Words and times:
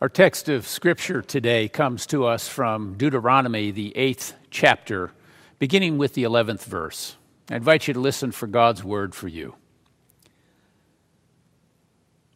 Our 0.00 0.08
text 0.08 0.48
of 0.48 0.64
Scripture 0.64 1.22
today 1.22 1.66
comes 1.68 2.06
to 2.06 2.24
us 2.24 2.46
from 2.46 2.94
Deuteronomy, 2.96 3.72
the 3.72 3.96
eighth 3.96 4.32
chapter, 4.48 5.10
beginning 5.58 5.98
with 5.98 6.14
the 6.14 6.22
11th 6.22 6.62
verse. 6.62 7.16
I 7.50 7.56
invite 7.56 7.88
you 7.88 7.94
to 7.94 7.98
listen 7.98 8.30
for 8.30 8.46
God's 8.46 8.84
word 8.84 9.12
for 9.12 9.26
you. 9.26 9.56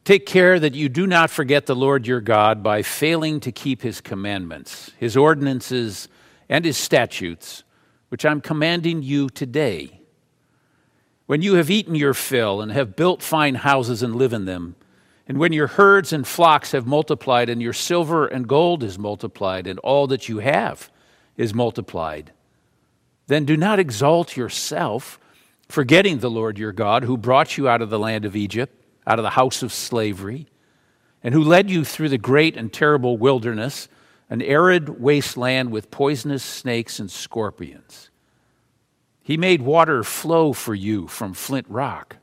Take 0.04 0.26
care 0.26 0.58
that 0.58 0.74
you 0.74 0.88
do 0.88 1.06
not 1.06 1.30
forget 1.30 1.66
the 1.66 1.76
Lord 1.76 2.04
your 2.04 2.20
God 2.20 2.64
by 2.64 2.82
failing 2.82 3.38
to 3.38 3.52
keep 3.52 3.82
his 3.82 4.00
commandments, 4.00 4.90
his 4.98 5.16
ordinances, 5.16 6.08
and 6.48 6.64
his 6.64 6.76
statutes, 6.76 7.62
which 8.08 8.24
I'm 8.24 8.40
commanding 8.40 9.04
you 9.04 9.28
today. 9.28 10.00
When 11.26 11.42
you 11.42 11.54
have 11.54 11.70
eaten 11.70 11.94
your 11.94 12.14
fill 12.14 12.60
and 12.60 12.72
have 12.72 12.96
built 12.96 13.22
fine 13.22 13.54
houses 13.54 14.02
and 14.02 14.16
live 14.16 14.32
in 14.32 14.46
them, 14.46 14.74
and 15.28 15.38
when 15.38 15.52
your 15.52 15.68
herds 15.68 16.12
and 16.12 16.26
flocks 16.26 16.72
have 16.72 16.86
multiplied, 16.86 17.48
and 17.48 17.62
your 17.62 17.72
silver 17.72 18.26
and 18.26 18.48
gold 18.48 18.82
is 18.82 18.98
multiplied, 18.98 19.66
and 19.66 19.78
all 19.80 20.06
that 20.08 20.28
you 20.28 20.38
have 20.38 20.90
is 21.36 21.54
multiplied, 21.54 22.32
then 23.28 23.44
do 23.44 23.56
not 23.56 23.78
exalt 23.78 24.36
yourself, 24.36 25.20
forgetting 25.68 26.18
the 26.18 26.30
Lord 26.30 26.58
your 26.58 26.72
God, 26.72 27.04
who 27.04 27.16
brought 27.16 27.56
you 27.56 27.68
out 27.68 27.82
of 27.82 27.90
the 27.90 27.98
land 27.98 28.24
of 28.24 28.34
Egypt, 28.34 28.74
out 29.06 29.18
of 29.18 29.22
the 29.22 29.30
house 29.30 29.62
of 29.62 29.72
slavery, 29.72 30.48
and 31.22 31.32
who 31.32 31.42
led 31.42 31.70
you 31.70 31.84
through 31.84 32.08
the 32.08 32.18
great 32.18 32.56
and 32.56 32.72
terrible 32.72 33.16
wilderness, 33.16 33.88
an 34.28 34.42
arid 34.42 35.00
wasteland 35.00 35.70
with 35.70 35.90
poisonous 35.90 36.42
snakes 36.42 36.98
and 36.98 37.10
scorpions. 37.10 38.10
He 39.22 39.36
made 39.36 39.62
water 39.62 40.02
flow 40.02 40.52
for 40.52 40.74
you 40.74 41.06
from 41.06 41.32
flint 41.32 41.66
rock 41.68 42.16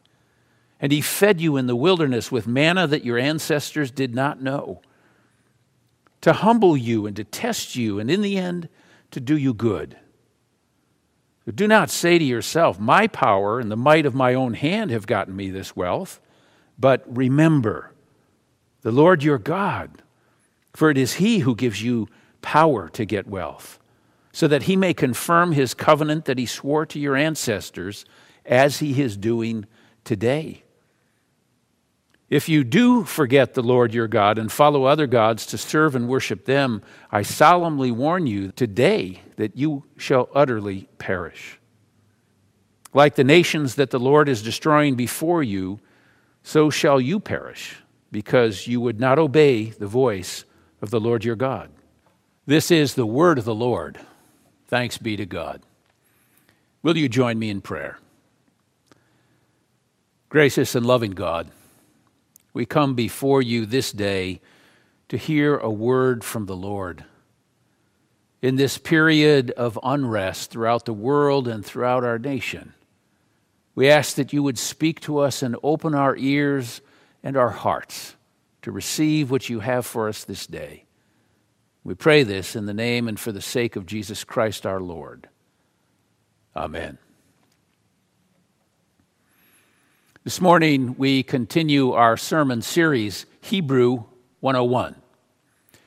and 0.80 0.92
he 0.92 1.02
fed 1.02 1.42
you 1.42 1.58
in 1.58 1.68
the 1.68 1.76
wilderness 1.76 2.32
with 2.32 2.48
manna 2.48 2.88
that 2.88 3.04
your 3.04 3.18
ancestors 3.18 3.92
did 3.92 4.16
not 4.16 4.42
know, 4.42 4.82
to 6.22 6.34
humble 6.34 6.76
you 6.76 7.06
and 7.06 7.16
to 7.16 7.24
test 7.24 7.76
you, 7.76 8.00
and 8.00 8.10
in 8.10 8.22
the 8.22 8.38
end, 8.38 8.70
to 9.12 9.20
do 9.20 9.38
you 9.38 9.54
good. 9.54 9.98
But 11.46 11.56
do 11.56 11.68
not 11.68 11.90
say 11.90 12.20
to 12.20 12.24
yourself, 12.24 12.80
My 12.80 13.08
power 13.08 13.60
and 13.60 13.72
the 13.72 13.76
might 13.76 14.06
of 14.06 14.14
my 14.14 14.34
own 14.34 14.54
hand 14.54 14.92
have 14.92 15.08
gotten 15.08 15.36
me 15.36 15.50
this 15.50 15.76
wealth. 15.76 16.22
But 16.78 17.04
remember 17.08 17.92
the 18.82 18.92
Lord 18.92 19.24
your 19.24 19.38
God, 19.38 20.04
for 20.74 20.90
it 20.90 20.98
is 20.98 21.16
he 21.16 21.40
who 21.40 21.56
gives 21.56 21.82
you 21.82 22.08
power 22.42 22.88
to 22.90 23.04
get 23.04 23.28
wealth, 23.28 23.80
so 24.32 24.48
that 24.48 24.64
he 24.64 24.76
may 24.76 24.94
confirm 24.94 25.52
his 25.52 25.74
covenant 25.74 26.26
that 26.26 26.38
he 26.38 26.46
swore 26.46 26.86
to 26.86 27.00
your 27.00 27.16
ancestors, 27.16 28.06
as 28.46 28.80
he 28.80 29.02
is 29.02 29.18
doing 29.18 29.66
today. 30.04 30.64
If 32.30 32.48
you 32.48 32.64
do 32.64 33.04
forget 33.06 33.56
the 33.56 33.64
Lord 33.64 33.94
your 33.94 34.08
God 34.08 34.38
and 34.38 34.52
follow 34.52 34.84
other 34.84 35.08
gods 35.08 35.48
to 35.48 35.58
serve 35.58 35.96
and 35.96 36.08
worship 36.08 36.46
them, 36.46 36.84
I 37.12 37.24
solemnly 37.24 37.92
warn 37.92 38.28
you 38.28 38.52
today 38.52 39.22
that 39.38 39.58
you 39.58 39.86
shall 39.98 40.30
utterly 40.36 40.88
perish. 41.00 41.60
Like 42.94 43.16
the 43.16 43.24
nations 43.24 43.76
that 43.76 43.90
the 43.90 44.00
Lord 44.00 44.30
is 44.30 44.44
destroying 44.44 44.96
before 44.96 45.42
you, 45.42 45.80
so 46.44 46.70
shall 46.70 47.02
you 47.02 47.20
perish, 47.20 47.78
because 48.12 48.68
you 48.68 48.80
would 48.80 49.00
not 49.00 49.18
obey 49.18 49.66
the 49.66 49.88
voice 49.88 50.46
of 50.82 50.92
the 50.92 51.00
Lord 51.00 51.26
your 51.26 51.36
God. 51.36 51.72
This 52.46 52.70
is 52.72 52.94
the 52.94 53.06
word 53.06 53.38
of 53.40 53.46
the 53.46 53.56
Lord. 53.56 54.00
Thanks 54.68 54.98
be 54.98 55.16
to 55.18 55.26
God. 55.26 55.62
Will 56.82 56.98
you 56.98 57.10
join 57.10 57.38
me 57.38 57.50
in 57.50 57.62
prayer? 57.62 58.00
Gracious 60.30 60.76
and 60.76 60.86
loving 60.86 61.12
God, 61.12 61.50
we 62.54 62.66
come 62.66 62.96
before 62.96 63.42
you 63.42 63.66
this 63.66 63.92
day 63.92 64.42
to 65.10 65.18
hear 65.18 65.58
a 65.58 65.70
word 65.70 66.24
from 66.24 66.46
the 66.46 66.56
Lord. 66.56 67.06
In 68.42 68.56
this 68.56 68.78
period 68.78 69.52
of 69.52 69.78
unrest 69.84 70.52
throughout 70.52 70.86
the 70.86 70.94
world 70.94 71.48
and 71.48 71.66
throughout 71.66 72.04
our 72.04 72.20
nation, 72.20 72.74
we 73.76 73.90
ask 73.90 74.16
that 74.16 74.34
you 74.34 74.44
would 74.44 74.58
speak 74.58 75.00
to 75.02 75.20
us 75.20 75.42
and 75.42 75.56
open 75.64 75.94
our 75.94 76.16
ears 76.16 76.82
and 77.24 77.36
our 77.36 77.50
hearts 77.50 78.16
to 78.62 78.72
receive 78.72 79.32
what 79.32 79.50
you 79.50 79.60
have 79.60 79.86
for 79.86 80.08
us 80.08 80.24
this 80.24 80.48
day. 80.48 80.86
We 81.84 81.96
pray 81.96 82.24
this 82.24 82.56
in 82.56 82.66
the 82.66 82.74
name 82.74 83.08
and 83.08 83.20
for 83.20 83.32
the 83.32 83.42
sake 83.42 83.76
of 83.76 83.86
Jesus 83.86 84.24
Christ 84.24 84.66
our 84.66 84.80
Lord. 84.80 85.28
Amen. 86.56 86.98
This 90.30 90.42
morning, 90.42 90.94
we 90.96 91.24
continue 91.24 91.94
our 91.94 92.16
sermon 92.16 92.62
series, 92.62 93.26
Hebrew 93.42 94.04
101. 94.42 94.96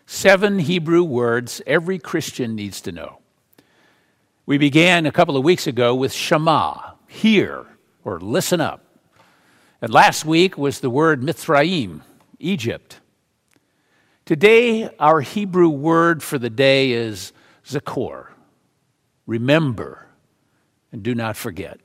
Seven 0.05 0.59
Hebrew 0.59 1.05
words 1.05 1.63
every 1.65 2.01
Christian 2.01 2.57
needs 2.57 2.81
to 2.81 2.91
know. 2.91 3.21
We 4.45 4.59
began 4.59 5.07
a 5.07 5.13
couple 5.13 5.37
of 5.37 5.45
weeks 5.45 5.69
ago 5.69 5.95
with 5.95 6.13
Shema, 6.13 6.95
hear 7.07 7.67
or 8.03 8.19
listen 8.19 8.61
up. 8.61 8.85
And 9.81 9.93
last 9.93 10.25
week 10.25 10.59
was 10.59 10.81
the 10.81 10.91
word 10.91 11.23
Mitzrayim, 11.23 12.01
Egypt. 12.41 12.99
Today, 14.25 14.91
our 14.99 15.21
Hebrew 15.21 15.69
word 15.69 16.21
for 16.21 16.41
the 16.41 16.51
day 16.51 16.91
is 16.91 17.33
Zachor, 17.65 18.31
remember, 19.25 20.09
and 20.91 21.05
do 21.05 21.15
not 21.15 21.37
forget. 21.37 21.79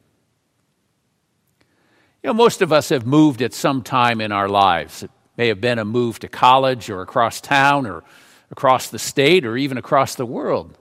You 2.24 2.30
know, 2.30 2.34
most 2.34 2.62
of 2.62 2.74
us 2.74 2.90
have 2.90 3.06
moved 3.06 3.42
at 3.42 3.54
some 3.54 3.84
time 3.84 4.22
in 4.22 4.32
our 4.32 4.50
lives. 4.50 5.04
It 5.04 5.12
may 5.38 5.48
have 5.48 5.62
been 5.62 5.80
a 5.80 5.86
move 5.86 6.20
to 6.20 6.28
college 6.28 6.90
or 6.90 7.02
across 7.02 7.40
town 7.40 7.86
or 7.86 8.04
across 8.50 8.90
the 8.90 9.00
state 9.00 9.46
or 9.46 9.56
even 9.56 9.78
across 9.78 10.16
the 10.16 10.26
world. 10.26 10.78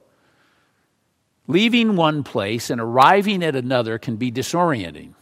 Leaving 1.46 1.94
one 1.94 2.24
place 2.24 2.70
and 2.70 2.80
arriving 2.80 3.42
at 3.44 3.54
another 3.54 3.98
can 3.98 4.16
be 4.16 4.32
disorienting. 4.32 5.12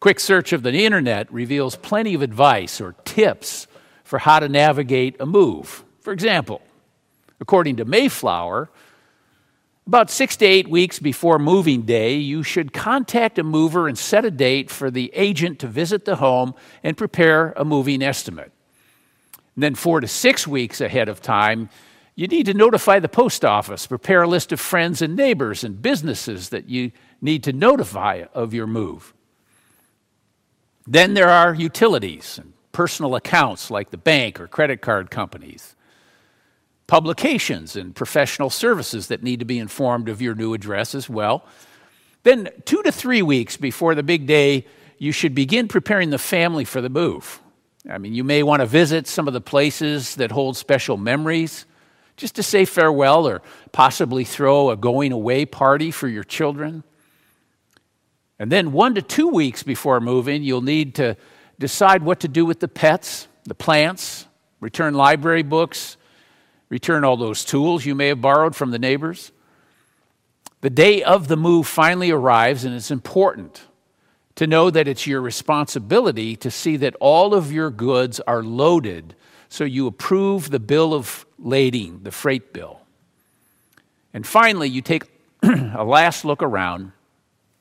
Quick 0.00 0.18
search 0.18 0.52
of 0.52 0.64
the 0.64 0.72
internet 0.72 1.32
reveals 1.32 1.76
plenty 1.76 2.14
of 2.14 2.22
advice 2.22 2.80
or 2.80 2.96
tips 3.04 3.68
for 4.02 4.18
how 4.18 4.40
to 4.40 4.48
navigate 4.48 5.16
a 5.20 5.26
move. 5.26 5.84
For 6.00 6.12
example, 6.12 6.60
according 7.40 7.76
to 7.76 7.84
Mayflower, 7.84 8.68
about 9.86 10.10
six 10.10 10.36
to 10.36 10.46
eight 10.46 10.68
weeks 10.68 10.98
before 10.98 11.38
moving 11.38 11.82
day, 11.82 12.14
you 12.14 12.42
should 12.42 12.72
contact 12.72 13.38
a 13.38 13.42
mover 13.42 13.88
and 13.88 13.98
set 13.98 14.24
a 14.24 14.30
date 14.30 14.70
for 14.70 14.90
the 14.90 15.10
agent 15.14 15.58
to 15.60 15.66
visit 15.66 16.04
the 16.04 16.16
home 16.16 16.54
and 16.82 16.96
prepare 16.96 17.52
a 17.56 17.64
moving 17.64 18.02
estimate. 18.02 18.52
And 19.54 19.62
then, 19.62 19.74
four 19.74 20.00
to 20.00 20.08
six 20.08 20.46
weeks 20.46 20.80
ahead 20.80 21.08
of 21.08 21.20
time, 21.20 21.68
you 22.14 22.26
need 22.26 22.46
to 22.46 22.54
notify 22.54 23.00
the 23.00 23.08
post 23.08 23.44
office, 23.44 23.86
prepare 23.86 24.22
a 24.22 24.28
list 24.28 24.52
of 24.52 24.60
friends 24.60 25.02
and 25.02 25.16
neighbors 25.16 25.64
and 25.64 25.82
businesses 25.82 26.50
that 26.50 26.68
you 26.68 26.92
need 27.20 27.42
to 27.44 27.52
notify 27.52 28.24
of 28.34 28.54
your 28.54 28.66
move. 28.66 29.12
Then 30.86 31.14
there 31.14 31.30
are 31.30 31.54
utilities 31.54 32.38
and 32.38 32.52
personal 32.72 33.14
accounts 33.14 33.70
like 33.70 33.90
the 33.90 33.98
bank 33.98 34.40
or 34.40 34.46
credit 34.46 34.80
card 34.80 35.10
companies 35.10 35.74
publications 36.86 37.76
and 37.76 37.94
professional 37.94 38.50
services 38.50 39.06
that 39.08 39.22
need 39.22 39.38
to 39.38 39.44
be 39.44 39.58
informed 39.58 40.08
of 40.08 40.20
your 40.20 40.34
new 40.34 40.54
address 40.54 40.94
as 40.94 41.08
well. 41.08 41.44
Then, 42.22 42.48
two 42.64 42.82
to 42.82 42.92
three 42.92 43.22
weeks 43.22 43.56
before 43.56 43.94
the 43.94 44.02
big 44.02 44.26
day, 44.26 44.66
you 44.98 45.12
should 45.12 45.34
begin 45.34 45.68
preparing 45.68 46.10
the 46.10 46.18
family 46.18 46.64
for 46.64 46.80
the 46.80 46.88
move. 46.88 47.40
I 47.90 47.98
mean, 47.98 48.14
you 48.14 48.22
may 48.22 48.42
want 48.42 48.60
to 48.60 48.66
visit 48.66 49.08
some 49.08 49.26
of 49.26 49.34
the 49.34 49.40
places 49.40 50.14
that 50.16 50.30
hold 50.30 50.56
special 50.56 50.96
memories 50.96 51.66
just 52.16 52.36
to 52.36 52.42
say 52.42 52.64
farewell 52.64 53.26
or 53.26 53.42
possibly 53.72 54.22
throw 54.22 54.70
a 54.70 54.76
going 54.76 55.10
away 55.10 55.44
party 55.44 55.90
for 55.90 56.06
your 56.06 56.22
children. 56.22 56.84
And 58.38 58.52
then, 58.52 58.72
one 58.72 58.94
to 58.94 59.02
two 59.02 59.28
weeks 59.28 59.62
before 59.62 60.00
moving, 60.00 60.42
you'll 60.42 60.62
need 60.62 60.96
to 60.96 61.16
decide 61.58 62.02
what 62.02 62.20
to 62.20 62.28
do 62.28 62.44
with 62.44 62.60
the 62.60 62.68
pets, 62.68 63.26
the 63.44 63.54
plants, 63.54 64.26
return 64.60 64.94
library 64.94 65.42
books, 65.42 65.96
return 66.72 67.04
all 67.04 67.18
those 67.18 67.44
tools 67.44 67.84
you 67.84 67.94
may 67.94 68.08
have 68.08 68.22
borrowed 68.22 68.56
from 68.56 68.70
the 68.70 68.78
neighbors. 68.78 69.30
The 70.62 70.70
day 70.70 71.02
of 71.02 71.28
the 71.28 71.36
move 71.36 71.68
finally 71.68 72.10
arrives, 72.10 72.64
and 72.64 72.74
it's 72.74 72.90
important 72.90 73.64
to 74.36 74.46
know 74.46 74.70
that 74.70 74.88
it's 74.88 75.06
your 75.06 75.20
responsibility 75.20 76.34
to 76.36 76.50
see 76.50 76.78
that 76.78 76.96
all 76.98 77.34
of 77.34 77.52
your 77.52 77.68
goods 77.68 78.20
are 78.20 78.42
loaded 78.42 79.14
so 79.50 79.64
you 79.64 79.86
approve 79.86 80.50
the 80.50 80.58
bill 80.58 80.94
of 80.94 81.26
lading, 81.38 82.04
the 82.04 82.10
freight 82.10 82.54
bill. 82.54 82.80
And 84.14 84.26
finally, 84.26 84.70
you 84.70 84.80
take 84.80 85.04
a 85.42 85.84
last 85.84 86.24
look 86.24 86.42
around, 86.42 86.92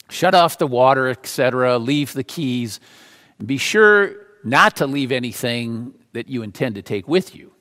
shut 0.09 0.33
off 0.33 0.57
the 0.57 0.67
water, 0.67 1.09
etc., 1.09 1.77
leave 1.79 2.13
the 2.13 2.23
keys, 2.23 2.79
and 3.39 3.45
be 3.45 3.57
sure 3.57 4.15
not 4.45 4.77
to 4.77 4.87
leave 4.87 5.11
anything 5.11 5.95
that 6.13 6.29
you 6.29 6.43
intend 6.43 6.75
to 6.75 6.81
take 6.81 7.09
with 7.09 7.35
you. 7.35 7.51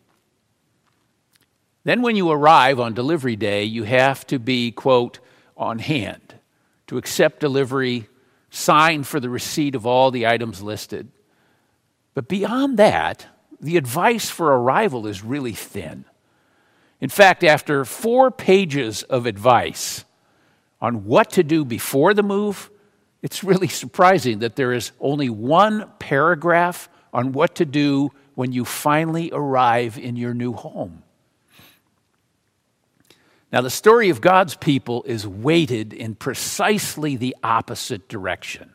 Then, 1.84 2.02
when 2.02 2.16
you 2.16 2.30
arrive 2.30 2.78
on 2.78 2.92
delivery 2.92 3.36
day, 3.36 3.64
you 3.64 3.84
have 3.84 4.26
to 4.26 4.38
be, 4.38 4.70
quote, 4.70 5.18
on 5.56 5.78
hand 5.78 6.34
to 6.86 6.98
accept 6.98 7.40
delivery, 7.40 8.08
sign 8.50 9.04
for 9.04 9.20
the 9.20 9.30
receipt 9.30 9.74
of 9.74 9.86
all 9.86 10.10
the 10.10 10.26
items 10.26 10.60
listed. 10.60 11.08
But 12.14 12.28
beyond 12.28 12.78
that, 12.78 13.26
the 13.60 13.76
advice 13.76 14.28
for 14.28 14.48
arrival 14.48 15.06
is 15.06 15.22
really 15.22 15.52
thin. 15.52 16.04
In 17.00 17.08
fact, 17.08 17.44
after 17.44 17.84
four 17.84 18.30
pages 18.30 19.02
of 19.04 19.26
advice 19.26 20.04
on 20.80 21.04
what 21.04 21.30
to 21.30 21.42
do 21.42 21.64
before 21.64 22.12
the 22.12 22.22
move, 22.22 22.70
it's 23.22 23.44
really 23.44 23.68
surprising 23.68 24.40
that 24.40 24.56
there 24.56 24.72
is 24.72 24.92
only 25.00 25.30
one 25.30 25.90
paragraph 25.98 26.88
on 27.12 27.32
what 27.32 27.54
to 27.56 27.64
do 27.64 28.10
when 28.34 28.52
you 28.52 28.64
finally 28.64 29.30
arrive 29.32 29.98
in 29.98 30.16
your 30.16 30.34
new 30.34 30.52
home. 30.52 31.02
Now, 33.52 33.62
the 33.62 33.70
story 33.70 34.10
of 34.10 34.20
God's 34.20 34.54
people 34.54 35.02
is 35.04 35.26
weighted 35.26 35.92
in 35.92 36.14
precisely 36.14 37.16
the 37.16 37.34
opposite 37.42 38.08
direction. 38.08 38.72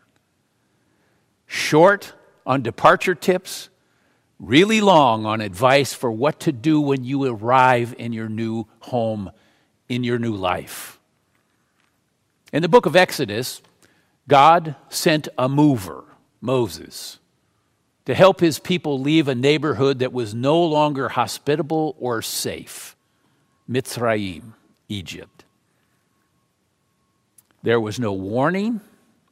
Short 1.47 2.13
on 2.45 2.61
departure 2.61 3.15
tips, 3.15 3.69
really 4.37 4.81
long 4.81 5.25
on 5.25 5.39
advice 5.39 5.93
for 5.93 6.11
what 6.11 6.41
to 6.41 6.51
do 6.51 6.81
when 6.81 7.05
you 7.05 7.23
arrive 7.23 7.95
in 7.97 8.11
your 8.11 8.27
new 8.27 8.67
home, 8.79 9.31
in 9.87 10.03
your 10.03 10.19
new 10.19 10.35
life. 10.35 10.99
In 12.51 12.61
the 12.61 12.69
book 12.69 12.85
of 12.85 12.97
Exodus, 12.97 13.61
God 14.27 14.75
sent 14.89 15.29
a 15.37 15.47
mover, 15.47 16.03
Moses, 16.41 17.19
to 18.05 18.13
help 18.13 18.41
his 18.41 18.59
people 18.59 18.99
leave 18.99 19.29
a 19.29 19.35
neighborhood 19.35 19.99
that 19.99 20.11
was 20.11 20.33
no 20.35 20.61
longer 20.61 21.09
hospitable 21.09 21.95
or 21.97 22.21
safe 22.21 22.95
Mitzrayim. 23.69 24.53
Egypt. 24.89 25.45
There 27.63 27.79
was 27.79 27.99
no 27.99 28.13
warning, 28.13 28.81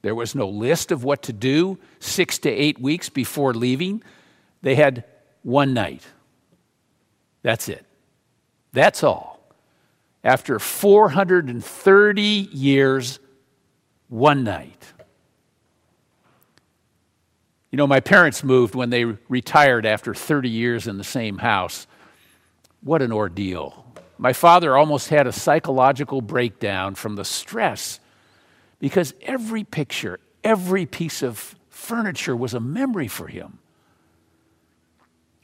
there 0.02 0.16
was 0.16 0.36
no 0.36 0.50
list 0.50 0.92
of 0.92 1.04
what 1.04 1.24
to 1.24 1.34
do 1.34 1.78
six 2.00 2.38
to 2.40 2.50
eight 2.50 2.80
weeks 2.80 3.10
before 3.10 3.54
leaving. 3.54 4.04
They 4.62 4.76
had 4.76 5.06
one 5.44 5.74
night. 5.74 6.06
That's 7.42 7.70
it. 7.70 7.86
That's 8.74 9.04
all. 9.04 9.40
After 10.24 10.58
430 10.60 12.22
years, 12.22 13.20
one 14.10 14.44
night. 14.44 14.94
You 17.72 17.78
know, 17.78 17.88
my 17.88 18.00
parents 18.00 18.44
moved 18.44 18.76
when 18.76 18.90
they 18.90 19.06
retired 19.06 19.86
after 19.86 20.14
30 20.14 20.50
years 20.50 20.88
in 20.88 20.98
the 20.98 21.04
same 21.04 21.40
house. 21.40 21.88
What 22.82 23.02
an 23.02 23.12
ordeal. 23.12 23.83
My 24.18 24.34
father 24.34 24.78
almost 24.78 25.10
had 25.10 25.28
a 25.28 25.32
psychological 25.32 26.22
breakdown 26.22 26.96
from 26.96 27.16
the 27.16 27.26
stress 27.26 28.00
because 28.80 29.14
every 29.22 29.64
picture, 29.64 30.20
every 30.44 30.86
piece 30.86 31.22
of 31.22 31.56
furniture 31.70 32.36
was 32.36 32.54
a 32.54 32.60
memory 32.60 33.08
for 33.08 33.28
him. 33.28 33.60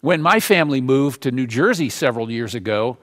When 0.01 0.21
my 0.21 0.39
family 0.39 0.79
moved 0.79 1.23
to 1.23 1.31
New 1.31 1.47
Jersey 1.47 1.89
several 1.89 2.31
years 2.31 2.55
ago, 2.55 2.97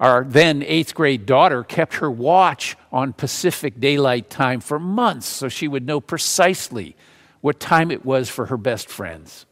our 0.00 0.24
then 0.24 0.62
eighth 0.62 0.94
grade 0.94 1.24
daughter 1.24 1.62
kept 1.62 1.94
her 1.94 2.10
watch 2.10 2.76
on 2.92 3.12
Pacific 3.12 3.80
Daylight 3.80 4.28
Time 4.28 4.60
for 4.60 4.78
months 4.78 5.26
so 5.26 5.48
she 5.48 5.68
would 5.68 5.86
know 5.86 6.00
precisely 6.00 6.96
what 7.40 7.60
time 7.60 7.90
it 7.90 8.04
was 8.04 8.28
for 8.28 8.46
her 8.46 8.56
best 8.56 8.88
friends. 8.88 9.46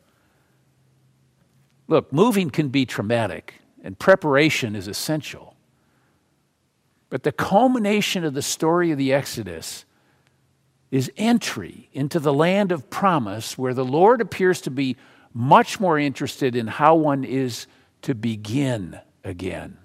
Look, 1.89 2.13
moving 2.13 2.51
can 2.51 2.69
be 2.69 2.85
traumatic, 2.85 3.62
and 3.83 3.99
preparation 3.99 4.75
is 4.77 4.89
essential. 4.89 5.57
But 7.11 7.25
the 7.25 7.33
culmination 7.33 8.25
of 8.25 8.33
the 8.33 8.43
story 8.43 8.91
of 8.91 8.97
the 8.97 9.13
Exodus 9.13 9.85
is 10.91 11.11
entry 11.17 11.89
into 11.93 12.21
the 12.21 12.33
land 12.33 12.71
of 12.73 12.89
promise 12.89 13.59
where 13.59 13.75
the 13.75 13.85
Lord 13.85 14.21
appears 14.21 14.61
to 14.63 14.71
be 14.71 14.97
much 15.35 15.81
more 15.81 15.99
interested 15.99 16.55
in 16.55 16.67
how 16.69 16.95
one 16.95 17.25
is 17.25 17.67
to 18.03 18.15
begin 18.15 19.01
again. 19.25 19.79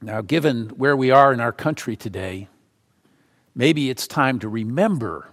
Now, 0.00 0.20
given 0.20 0.68
where 0.70 0.96
we 0.96 1.10
are 1.10 1.32
in 1.32 1.40
our 1.40 1.52
country 1.52 1.96
today, 1.96 2.48
maybe 3.54 3.90
it's 3.90 4.06
time 4.06 4.38
to 4.40 4.48
remember, 4.48 5.30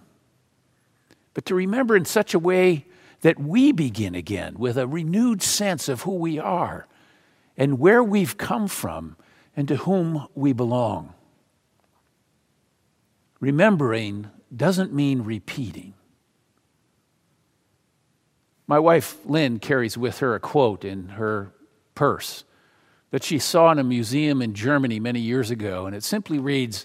but 1.34 1.44
to 1.46 1.54
remember 1.54 1.96
in 1.96 2.06
such 2.06 2.34
a 2.34 2.38
way 2.38 2.86
that 3.24 3.40
we 3.40 3.72
begin 3.72 4.14
again 4.14 4.54
with 4.58 4.76
a 4.76 4.86
renewed 4.86 5.42
sense 5.42 5.88
of 5.88 6.02
who 6.02 6.14
we 6.14 6.38
are 6.38 6.86
and 7.56 7.78
where 7.78 8.04
we've 8.04 8.36
come 8.36 8.68
from 8.68 9.16
and 9.56 9.66
to 9.66 9.76
whom 9.76 10.28
we 10.34 10.52
belong. 10.52 11.14
Remembering 13.40 14.28
doesn't 14.54 14.92
mean 14.92 15.22
repeating. 15.22 15.94
My 18.66 18.78
wife 18.78 19.16
Lynn 19.24 19.58
carries 19.58 19.96
with 19.96 20.18
her 20.18 20.34
a 20.34 20.40
quote 20.40 20.84
in 20.84 21.08
her 21.08 21.50
purse 21.94 22.44
that 23.10 23.24
she 23.24 23.38
saw 23.38 23.72
in 23.72 23.78
a 23.78 23.84
museum 23.84 24.42
in 24.42 24.52
Germany 24.52 25.00
many 25.00 25.20
years 25.20 25.50
ago, 25.50 25.86
and 25.86 25.96
it 25.96 26.04
simply 26.04 26.38
reads 26.38 26.84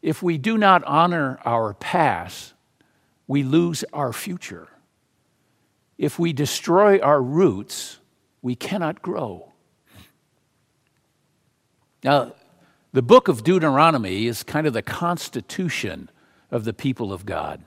If 0.00 0.22
we 0.22 0.38
do 0.38 0.56
not 0.56 0.84
honor 0.84 1.40
our 1.44 1.74
past, 1.74 2.54
we 3.26 3.42
lose 3.42 3.84
our 3.92 4.12
future. 4.12 4.68
If 6.00 6.18
we 6.18 6.32
destroy 6.32 6.98
our 6.98 7.20
roots, 7.20 7.98
we 8.40 8.54
cannot 8.54 9.02
grow. 9.02 9.52
Now, 12.02 12.32
the 12.94 13.02
book 13.02 13.28
of 13.28 13.44
Deuteronomy 13.44 14.26
is 14.26 14.42
kind 14.42 14.66
of 14.66 14.72
the 14.72 14.80
constitution 14.80 16.08
of 16.50 16.64
the 16.64 16.72
people 16.72 17.12
of 17.12 17.26
God. 17.26 17.62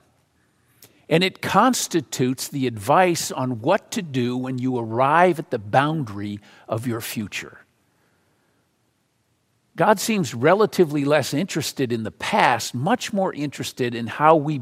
And 1.08 1.22
it 1.22 1.42
constitutes 1.42 2.48
the 2.48 2.66
advice 2.66 3.30
on 3.30 3.60
what 3.60 3.92
to 3.92 4.02
do 4.02 4.36
when 4.36 4.58
you 4.58 4.76
arrive 4.80 5.38
at 5.38 5.52
the 5.52 5.58
boundary 5.60 6.40
of 6.66 6.88
your 6.88 7.00
future. 7.00 7.60
God 9.76 10.00
seems 10.00 10.34
relatively 10.34 11.04
less 11.04 11.32
interested 11.32 11.92
in 11.92 12.02
the 12.02 12.10
past, 12.10 12.74
much 12.74 13.12
more 13.12 13.32
interested 13.32 13.94
in 13.94 14.08
how 14.08 14.34
we 14.34 14.60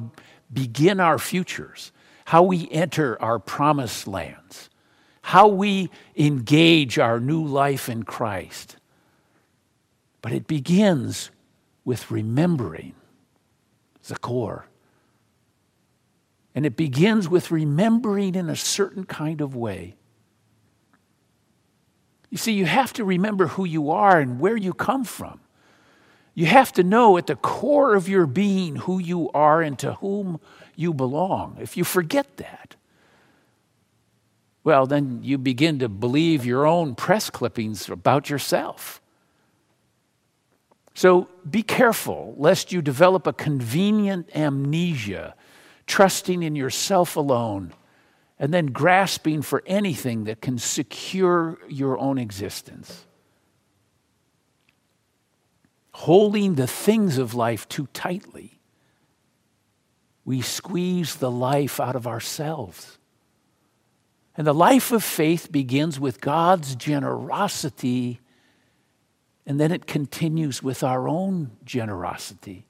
begin 0.52 1.00
our 1.00 1.18
futures, 1.18 1.90
how 2.24 2.42
we 2.42 2.68
enter 2.70 3.20
our 3.20 3.38
promised 3.38 4.06
lands, 4.06 4.70
how 5.22 5.48
we 5.48 5.90
engage 6.16 6.98
our 6.98 7.20
new 7.20 7.44
life 7.44 7.88
in 7.88 8.02
Christ. 8.02 8.76
But 10.20 10.32
it 10.32 10.46
begins 10.46 11.30
with 11.84 12.10
remembering 12.10 12.94
the 14.06 14.16
core. 14.16 14.66
And 16.54 16.66
it 16.66 16.76
begins 16.76 17.28
with 17.28 17.50
remembering 17.50 18.34
in 18.34 18.50
a 18.50 18.56
certain 18.56 19.04
kind 19.04 19.40
of 19.40 19.56
way. 19.56 19.96
You 22.30 22.38
see, 22.38 22.52
you 22.52 22.66
have 22.66 22.92
to 22.94 23.04
remember 23.04 23.48
who 23.48 23.64
you 23.64 23.90
are 23.90 24.18
and 24.18 24.40
where 24.40 24.56
you 24.56 24.72
come 24.72 25.04
from. 25.04 25.40
You 26.34 26.46
have 26.46 26.72
to 26.72 26.82
know 26.82 27.18
at 27.18 27.26
the 27.26 27.36
core 27.36 27.94
of 27.94 28.08
your 28.08 28.26
being 28.26 28.76
who 28.76 28.98
you 28.98 29.30
are 29.32 29.60
and 29.60 29.78
to 29.80 29.94
whom 29.94 30.40
you 30.82 30.92
belong. 30.92 31.56
If 31.60 31.76
you 31.76 31.84
forget 31.84 32.36
that, 32.36 32.76
well, 34.64 34.86
then 34.86 35.20
you 35.22 35.38
begin 35.38 35.78
to 35.80 35.88
believe 35.88 36.44
your 36.44 36.66
own 36.66 36.94
press 36.94 37.30
clippings 37.30 37.88
about 37.88 38.28
yourself. 38.28 39.00
So 40.94 41.28
be 41.48 41.62
careful 41.62 42.34
lest 42.36 42.72
you 42.72 42.82
develop 42.82 43.26
a 43.26 43.32
convenient 43.32 44.28
amnesia, 44.36 45.34
trusting 45.86 46.42
in 46.42 46.54
yourself 46.54 47.16
alone, 47.16 47.72
and 48.38 48.52
then 48.52 48.66
grasping 48.66 49.42
for 49.42 49.62
anything 49.66 50.24
that 50.24 50.40
can 50.40 50.58
secure 50.58 51.58
your 51.68 51.98
own 51.98 52.18
existence. 52.18 53.06
Holding 55.92 56.54
the 56.54 56.66
things 56.66 57.18
of 57.18 57.34
life 57.34 57.68
too 57.68 57.88
tightly, 57.92 58.60
we 60.24 60.40
squeeze 60.40 61.16
the 61.16 61.30
life 61.30 61.80
out 61.80 61.96
of 61.96 62.06
ourselves. 62.06 62.98
And 64.36 64.46
the 64.46 64.54
life 64.54 64.92
of 64.92 65.04
faith 65.04 65.52
begins 65.52 66.00
with 66.00 66.20
God's 66.20 66.74
generosity 66.76 68.20
and 69.46 69.58
then 69.58 69.72
it 69.72 69.86
continues 69.86 70.62
with 70.62 70.82
our 70.82 71.08
own 71.08 71.50
generosity. 71.64 72.64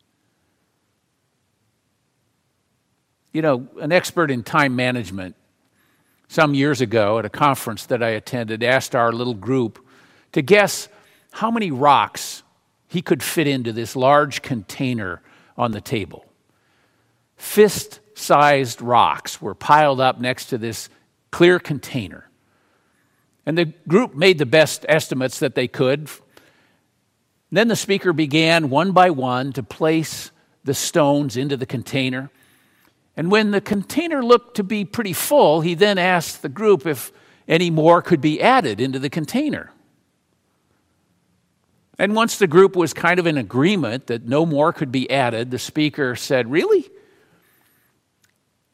You 3.32 3.42
know, 3.42 3.68
an 3.80 3.92
expert 3.92 4.30
in 4.30 4.42
time 4.42 4.76
management 4.76 5.36
some 6.28 6.54
years 6.54 6.80
ago 6.80 7.18
at 7.18 7.24
a 7.24 7.30
conference 7.30 7.86
that 7.86 8.02
I 8.02 8.10
attended 8.10 8.62
asked 8.62 8.94
our 8.94 9.12
little 9.12 9.34
group 9.34 9.84
to 10.32 10.42
guess 10.42 10.88
how 11.32 11.50
many 11.50 11.70
rocks 11.70 12.42
he 12.88 13.02
could 13.02 13.22
fit 13.22 13.46
into 13.46 13.72
this 13.72 13.96
large 13.96 14.42
container 14.42 15.22
on 15.56 15.72
the 15.72 15.80
table. 15.80 16.31
Fist 17.42 18.00
sized 18.14 18.80
rocks 18.80 19.42
were 19.42 19.54
piled 19.54 20.00
up 20.00 20.20
next 20.20 20.46
to 20.46 20.58
this 20.58 20.88
clear 21.30 21.58
container. 21.58 22.28
And 23.44 23.58
the 23.58 23.66
group 23.88 24.14
made 24.14 24.38
the 24.38 24.46
best 24.46 24.86
estimates 24.88 25.40
that 25.40 25.54
they 25.54 25.66
could 25.66 26.08
then 27.52 27.68
the 27.68 27.76
speaker 27.76 28.14
began 28.14 28.70
one 28.70 28.92
by 28.92 29.10
one 29.10 29.52
to 29.52 29.62
place 29.62 30.30
the 30.64 30.72
stones 30.72 31.36
into 31.36 31.54
the 31.54 31.66
container. 31.66 32.30
And 33.14 33.30
when 33.30 33.50
the 33.50 33.60
container 33.60 34.24
looked 34.24 34.56
to 34.56 34.64
be 34.64 34.86
pretty 34.86 35.12
full, 35.12 35.60
he 35.60 35.74
then 35.74 35.98
asked 35.98 36.40
the 36.40 36.48
group 36.48 36.86
if 36.86 37.12
any 37.46 37.70
more 37.70 38.00
could 38.00 38.22
be 38.22 38.40
added 38.40 38.80
into 38.80 38.98
the 38.98 39.10
container. 39.10 39.70
And 41.98 42.14
once 42.14 42.38
the 42.38 42.46
group 42.46 42.74
was 42.74 42.94
kind 42.94 43.20
of 43.20 43.26
in 43.26 43.36
agreement 43.36 44.06
that 44.06 44.24
no 44.24 44.46
more 44.46 44.72
could 44.72 44.90
be 44.90 45.10
added, 45.10 45.50
the 45.50 45.58
speaker 45.58 46.16
said, 46.16 46.50
Really? 46.50 46.88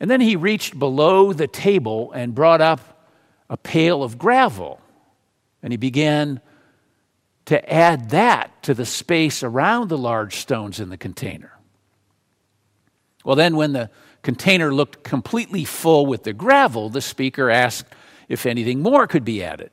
And 0.00 0.11
then 0.11 0.21
he 0.21 0.37
reached 0.37 0.78
below 0.78 1.33
the 1.33 1.49
table 1.49 2.12
and 2.12 2.35
brought 2.35 2.61
up 2.61 3.07
a 3.50 3.57
pail 3.57 4.02
of 4.02 4.19
gravel. 4.19 4.81
And 5.62 5.73
he 5.73 5.76
began 5.76 6.40
to 7.47 7.73
add 7.73 8.11
that 8.11 8.62
to 8.62 8.75
the 8.75 8.87
space 8.87 9.43
around 9.43 9.88
the 9.88 9.99
large 9.99 10.37
stones 10.37 10.81
in 10.81 10.90
the 10.90 10.99
container. 10.99 11.52
Well, 13.25 13.37
then, 13.37 13.57
when 13.57 13.73
the 13.73 13.90
container 14.23 14.73
looked 14.73 15.02
completely 15.02 15.64
full 15.64 16.07
with 16.07 16.23
the 16.23 16.33
gravel, 16.33 16.88
the 16.88 17.00
speaker 17.00 17.50
asked 17.50 17.87
if 18.28 18.47
anything 18.47 18.81
more 18.81 19.07
could 19.07 19.25
be 19.25 19.43
added. 19.43 19.71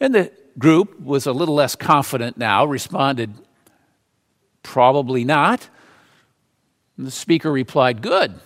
And 0.00 0.14
the 0.14 0.32
group 0.58 1.00
was 1.00 1.26
a 1.26 1.32
little 1.32 1.54
less 1.54 1.76
confident 1.76 2.36
now, 2.36 2.64
responded, 2.64 3.34
Probably 4.62 5.24
not. 5.24 5.68
And 6.96 7.06
the 7.06 7.10
speaker 7.10 7.52
replied, 7.52 8.02
Good. 8.02 8.40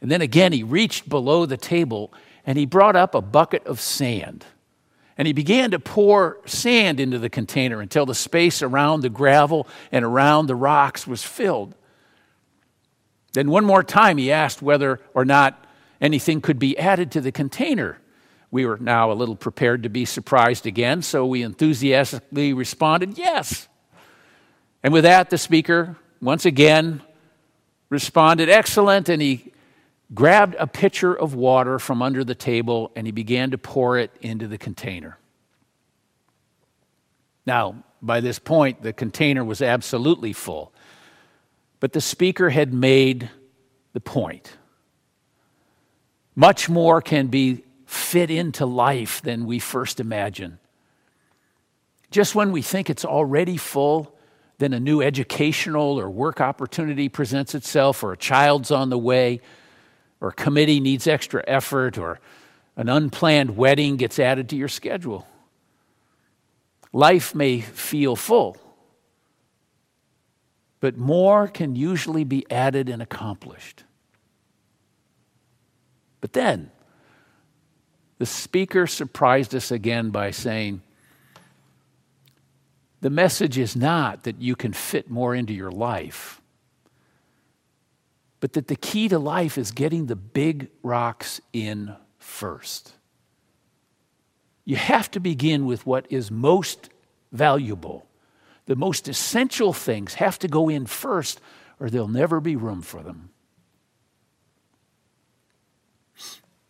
And 0.00 0.10
then 0.10 0.22
again, 0.22 0.52
he 0.52 0.62
reached 0.62 1.08
below 1.08 1.46
the 1.46 1.56
table 1.56 2.12
and 2.46 2.56
he 2.56 2.66
brought 2.66 2.96
up 2.96 3.14
a 3.14 3.20
bucket 3.20 3.66
of 3.66 3.80
sand. 3.80 4.44
And 5.16 5.26
he 5.26 5.32
began 5.32 5.72
to 5.72 5.80
pour 5.80 6.38
sand 6.46 7.00
into 7.00 7.18
the 7.18 7.28
container 7.28 7.80
until 7.80 8.06
the 8.06 8.14
space 8.14 8.62
around 8.62 9.00
the 9.00 9.10
gravel 9.10 9.66
and 9.90 10.04
around 10.04 10.46
the 10.46 10.54
rocks 10.54 11.06
was 11.06 11.24
filled. 11.24 11.74
Then, 13.32 13.50
one 13.50 13.64
more 13.64 13.82
time, 13.82 14.16
he 14.16 14.32
asked 14.32 14.62
whether 14.62 15.00
or 15.14 15.24
not 15.24 15.66
anything 16.00 16.40
could 16.40 16.58
be 16.58 16.78
added 16.78 17.10
to 17.12 17.20
the 17.20 17.32
container. 17.32 17.98
We 18.50 18.64
were 18.64 18.78
now 18.78 19.12
a 19.12 19.14
little 19.14 19.36
prepared 19.36 19.82
to 19.82 19.88
be 19.88 20.04
surprised 20.04 20.66
again, 20.66 21.02
so 21.02 21.26
we 21.26 21.42
enthusiastically 21.42 22.52
responded, 22.52 23.18
Yes. 23.18 23.68
And 24.82 24.92
with 24.92 25.04
that, 25.04 25.30
the 25.30 25.38
speaker 25.38 25.96
once 26.22 26.46
again 26.46 27.02
responded, 27.90 28.48
Excellent. 28.48 29.08
And 29.08 29.20
he 29.20 29.47
grabbed 30.14 30.56
a 30.58 30.66
pitcher 30.66 31.14
of 31.14 31.34
water 31.34 31.78
from 31.78 32.02
under 32.02 32.24
the 32.24 32.34
table 32.34 32.90
and 32.96 33.06
he 33.06 33.12
began 33.12 33.50
to 33.50 33.58
pour 33.58 33.98
it 33.98 34.10
into 34.20 34.48
the 34.48 34.58
container. 34.58 35.18
Now, 37.46 37.82
by 38.00 38.20
this 38.20 38.38
point, 38.38 38.82
the 38.82 38.92
container 38.92 39.44
was 39.44 39.60
absolutely 39.60 40.32
full. 40.32 40.72
But 41.80 41.92
the 41.92 42.00
speaker 42.00 42.50
had 42.50 42.72
made 42.72 43.30
the 43.92 44.00
point. 44.00 44.56
Much 46.34 46.68
more 46.68 47.00
can 47.00 47.28
be 47.28 47.64
fit 47.86 48.30
into 48.30 48.66
life 48.66 49.22
than 49.22 49.46
we 49.46 49.58
first 49.58 49.98
imagine. 49.98 50.58
Just 52.10 52.34
when 52.34 52.52
we 52.52 52.62
think 52.62 52.90
it's 52.90 53.04
already 53.04 53.56
full, 53.56 54.14
then 54.58 54.72
a 54.72 54.80
new 54.80 55.00
educational 55.02 55.98
or 55.98 56.10
work 56.10 56.40
opportunity 56.40 57.08
presents 57.08 57.54
itself, 57.54 58.02
or 58.02 58.12
a 58.12 58.16
child's 58.16 58.70
on 58.70 58.90
the 58.90 58.98
way, 58.98 59.40
or 60.20 60.28
a 60.28 60.32
committee 60.32 60.80
needs 60.80 61.06
extra 61.06 61.44
effort, 61.46 61.98
or 61.98 62.18
an 62.76 62.88
unplanned 62.88 63.56
wedding 63.56 63.96
gets 63.96 64.18
added 64.18 64.48
to 64.48 64.56
your 64.56 64.68
schedule. 64.68 65.26
Life 66.92 67.34
may 67.34 67.60
feel 67.60 68.16
full, 68.16 68.56
but 70.80 70.96
more 70.96 71.48
can 71.48 71.76
usually 71.76 72.24
be 72.24 72.46
added 72.50 72.88
and 72.88 73.02
accomplished. 73.02 73.84
But 76.20 76.32
then, 76.32 76.70
the 78.18 78.26
speaker 78.26 78.86
surprised 78.86 79.54
us 79.54 79.70
again 79.70 80.10
by 80.10 80.30
saying, 80.30 80.82
The 83.00 83.10
message 83.10 83.58
is 83.58 83.76
not 83.76 84.24
that 84.24 84.40
you 84.40 84.56
can 84.56 84.72
fit 84.72 85.10
more 85.10 85.34
into 85.34 85.52
your 85.52 85.70
life, 85.70 86.37
but 88.40 88.52
that 88.52 88.68
the 88.68 88.76
key 88.76 89.08
to 89.08 89.18
life 89.18 89.58
is 89.58 89.70
getting 89.70 90.06
the 90.06 90.16
big 90.16 90.68
rocks 90.82 91.40
in 91.52 91.94
first. 92.18 92.92
You 94.64 94.76
have 94.76 95.10
to 95.12 95.20
begin 95.20 95.66
with 95.66 95.86
what 95.86 96.06
is 96.10 96.30
most 96.30 96.90
valuable 97.32 98.08
the 98.68 98.76
most 98.76 99.08
essential 99.08 99.72
things 99.72 100.14
have 100.14 100.38
to 100.38 100.46
go 100.46 100.68
in 100.68 100.84
first, 100.84 101.40
or 101.80 101.88
there'll 101.88 102.06
never 102.06 102.38
be 102.38 102.54
room 102.54 102.82
for 102.82 103.02
them. 103.02 103.30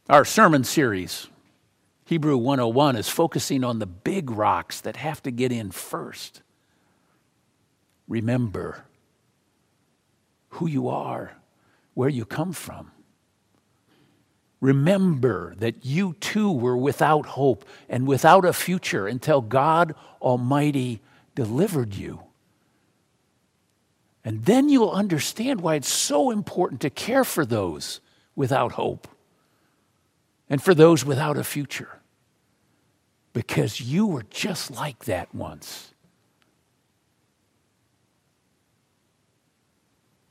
Our 0.09 0.25
sermon 0.25 0.63
series, 0.63 1.27
Hebrew 2.05 2.37
101, 2.37 2.95
is 2.95 3.09
focusing 3.09 3.65
on 3.65 3.81
the 3.81 3.87
big 3.87 4.31
rocks 4.31 4.81
that 4.83 4.95
have 4.95 5.21
to 5.25 5.33
get 5.33 5.51
in 5.51 5.73
first. 5.73 6.41
Remember 8.07 8.85
who 10.51 10.69
you 10.69 10.89
are, 10.89 11.33
where 11.99 12.09
you 12.09 12.25
come 12.25 12.53
from. 12.53 12.93
Remember 14.61 15.57
that 15.57 15.85
you 15.85 16.15
too 16.21 16.53
were 16.53 16.77
without 16.77 17.27
hope 17.27 17.65
and 17.89 18.07
without 18.07 18.45
a 18.45 18.53
future 18.53 19.09
until 19.09 19.41
God 19.41 19.97
Almighty 20.23 21.01
delivered 21.35 21.97
you. 21.97 22.23
And 24.25 24.45
then 24.45 24.69
you'll 24.69 24.93
understand 24.93 25.61
why 25.61 25.75
it's 25.75 25.93
so 25.93 26.31
important 26.31 26.83
to 26.83 26.91
care 26.91 27.25
for 27.25 27.45
those 27.45 27.99
without 28.37 28.71
hope 28.71 29.09
and 30.49 30.63
for 30.63 30.75
those 30.75 31.05
without 31.05 31.37
a 31.37 31.43
future. 31.43 31.99
Because 33.33 33.81
you 33.81 34.07
were 34.07 34.25
just 34.31 34.71
like 34.71 35.07
that 35.07 35.35
once. 35.35 35.93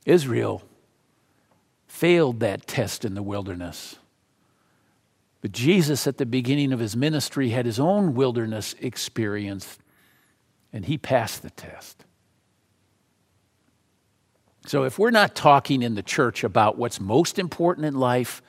Israel 0.06 0.62
failed 1.98 2.38
that 2.38 2.64
test 2.68 3.04
in 3.04 3.14
the 3.14 3.22
wilderness. 3.24 3.96
But 5.40 5.50
Jesus, 5.50 6.06
at 6.06 6.16
the 6.16 6.26
beginning 6.26 6.72
of 6.72 6.78
his 6.78 6.96
ministry, 6.96 7.48
had 7.48 7.66
his 7.66 7.80
own 7.80 8.14
wilderness 8.14 8.76
experience 8.78 9.78
and 10.72 10.84
he 10.84 10.96
passed 10.96 11.42
the 11.42 11.50
test. 11.50 12.04
So, 14.64 14.84
if 14.84 14.96
we're 14.96 15.10
not 15.10 15.34
talking 15.34 15.82
in 15.82 15.96
the 15.96 16.02
church 16.02 16.44
about 16.44 16.78
what's 16.78 17.00
most 17.00 17.36
important 17.36 17.84
in 17.84 17.94
life, 17.94 18.42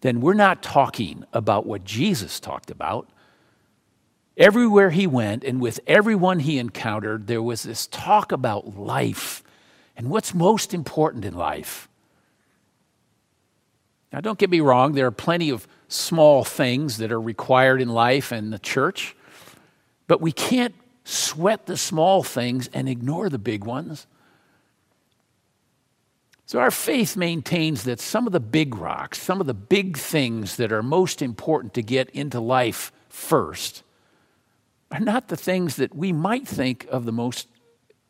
then 0.00 0.22
we're 0.22 0.32
not 0.32 0.62
talking 0.62 1.24
about 1.34 1.66
what 1.66 1.84
Jesus 1.84 2.40
talked 2.40 2.70
about. 2.70 3.10
Everywhere 4.38 4.90
he 4.90 5.06
went 5.06 5.44
and 5.44 5.60
with 5.60 5.78
everyone 5.86 6.38
he 6.38 6.58
encountered, 6.58 7.26
there 7.26 7.42
was 7.42 7.64
this 7.64 7.86
talk 7.88 8.32
about 8.32 8.78
life 8.78 9.42
and 9.94 10.08
what's 10.08 10.32
most 10.32 10.72
important 10.72 11.26
in 11.26 11.34
life. 11.34 11.88
Now, 14.12 14.20
don't 14.20 14.38
get 14.38 14.50
me 14.50 14.60
wrong, 14.60 14.92
there 14.92 15.06
are 15.06 15.10
plenty 15.10 15.50
of 15.50 15.68
small 15.88 16.44
things 16.44 16.96
that 16.98 17.12
are 17.12 17.20
required 17.20 17.80
in 17.80 17.88
life 17.88 18.32
and 18.32 18.52
the 18.52 18.58
church, 18.58 19.14
but 20.06 20.20
we 20.20 20.32
can't 20.32 20.74
sweat 21.04 21.66
the 21.66 21.76
small 21.76 22.22
things 22.22 22.68
and 22.72 22.88
ignore 22.88 23.28
the 23.28 23.38
big 23.38 23.64
ones. 23.64 24.06
So, 26.46 26.58
our 26.58 26.70
faith 26.70 27.14
maintains 27.14 27.84
that 27.84 28.00
some 28.00 28.26
of 28.26 28.32
the 28.32 28.40
big 28.40 28.74
rocks, 28.74 29.20
some 29.20 29.40
of 29.40 29.46
the 29.46 29.52
big 29.52 29.98
things 29.98 30.56
that 30.56 30.72
are 30.72 30.82
most 30.82 31.20
important 31.20 31.74
to 31.74 31.82
get 31.82 32.08
into 32.10 32.40
life 32.40 32.90
first, 33.10 33.82
are 34.90 35.00
not 35.00 35.28
the 35.28 35.36
things 35.36 35.76
that 35.76 35.94
we 35.94 36.12
might 36.12 36.48
think 36.48 36.86
of 36.90 37.04
the 37.04 37.12
most 37.12 37.48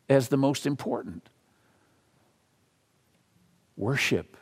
as 0.07 0.29
the 0.29 0.37
most 0.37 0.65
important. 0.65 1.29
Worship, 3.75 4.37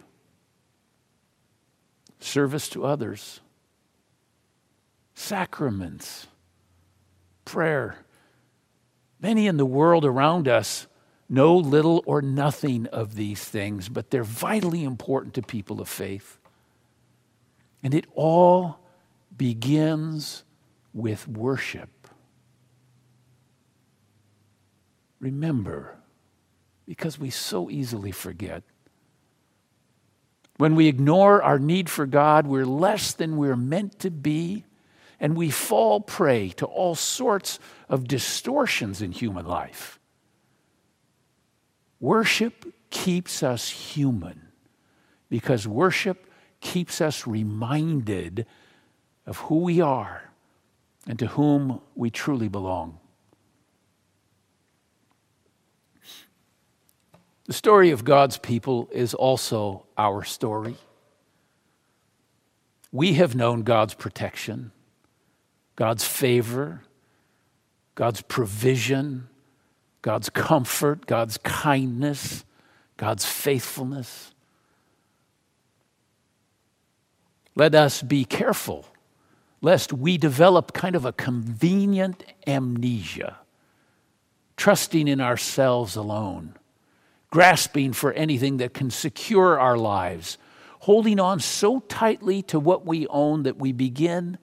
service 2.20 2.70
to 2.70 2.86
others, 2.86 3.42
sacraments, 5.14 6.28
prayer, 7.46 7.98
Many 9.20 9.48
in 9.48 9.58
the 9.58 9.66
world 9.66 10.06
around 10.06 10.48
us 10.48 10.88
know 11.30 11.56
little 11.56 12.04
or 12.06 12.22
nothing 12.22 12.86
of 12.88 13.16
these 13.16 13.44
things, 13.44 13.90
but 13.90 14.10
they're 14.10 14.24
vitally 14.24 14.84
important 14.84 15.34
to 15.36 15.42
people 15.42 15.82
of 15.82 15.90
faith. 15.90 16.38
And 17.84 17.94
it 17.94 18.06
all 18.14 18.80
begins 19.36 20.44
with 20.94 21.28
worship. 21.28 21.90
Remember, 25.20 25.98
because 26.86 27.20
we 27.20 27.30
so 27.30 27.70
easily 27.70 28.12
forget. 28.12 28.64
When 30.58 30.76
we 30.76 30.88
ignore 30.88 31.42
our 31.42 31.60
need 31.60 31.90
for 31.90 32.06
God, 32.06 32.48
we're 32.48 32.66
less 32.66 33.14
than 33.14 33.38
we're 33.38 33.56
meant 33.56 34.00
to 34.00 34.12
be 34.12 34.66
and 35.20 35.36
we 35.36 35.50
fall 35.50 36.00
prey 36.00 36.50
to 36.50 36.66
all 36.66 36.96
sorts 36.96 37.60
of 37.90 38.08
distortions 38.08 39.02
in 39.02 39.12
human 39.12 39.46
life. 39.46 40.00
Worship 42.00 42.74
keeps 42.90 43.42
us 43.42 43.70
human, 43.70 44.50
because 45.30 45.68
worship 45.68 46.32
keeps 46.62 47.02
us 47.02 47.26
reminded 47.26 48.46
of 49.26 49.38
who 49.38 49.58
we 49.58 49.82
are 49.82 50.30
and 51.08 51.18
to 51.20 51.28
whom 51.28 51.82
we 51.96 52.10
truly 52.10 52.48
belong. 52.48 53.00
The 57.48 57.54
story 57.54 57.92
of 57.92 58.04
God's 58.04 58.38
people 58.38 58.90
is 58.92 59.14
also 59.14 59.86
our 59.98 60.24
story. 60.24 60.76
We 62.92 63.14
have 63.14 63.36
known 63.36 63.64
God's 63.64 63.94
protection, 63.94 64.72
God's 65.76 66.04
favor, 66.04 66.82
God's 67.96 68.22
provision, 68.22 69.30
God's 70.02 70.30
comfort, 70.30 71.06
God's 71.06 71.38
kindness, 71.38 72.44
God's 72.98 73.26
faithfulness. 73.26 74.34
Let 77.56 77.74
us 77.74 78.02
be 78.02 78.26
careful 78.26 78.86
lest 79.62 79.92
we 79.92 80.18
develop 80.18 80.74
kind 80.74 80.96
of 80.96 81.06
a 81.06 81.12
convenient 81.14 82.24
amnesia, 82.46 83.38
trusting 84.56 85.08
in 85.08 85.20
ourselves 85.20 85.96
alone, 85.96 86.56
grasping 87.38 87.94
for 87.94 88.12
anything 88.14 88.58
that 88.58 88.74
can 88.74 88.90
secure 88.90 89.60
our 89.60 89.78
lives, 89.78 90.40
holding 90.80 91.20
on 91.20 91.40
so 91.40 91.80
tightly 91.82 92.42
to 92.42 92.60
what 92.60 92.84
we 92.84 93.06
own 93.10 93.44
that 93.44 93.60
we 93.60 93.72
begin 93.72 94.40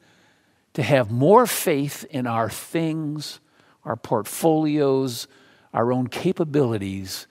to 0.75 0.81
have 0.81 1.11
more 1.11 1.45
faith 1.45 2.07
in 2.11 2.25
our 2.25 2.49
things, 2.49 3.41
our 3.85 3.97
portfolios, 3.97 5.27
our 5.73 5.93
own 5.93 6.07
capabilities 6.07 7.27